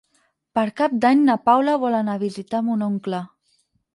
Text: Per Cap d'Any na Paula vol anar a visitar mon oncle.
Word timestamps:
Per 0.59 0.63
Cap 0.79 0.95
d'Any 1.03 1.19
na 1.27 1.35
Paula 1.49 1.77
vol 1.85 1.97
anar 1.99 2.17
a 2.19 2.23
visitar 2.25 2.61
mon 2.71 2.81
oncle. 2.89 3.23